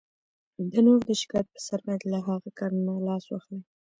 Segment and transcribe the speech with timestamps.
[0.71, 3.61] د نورو د شکایت په سر باید له هغه کار نه لاس واخلئ.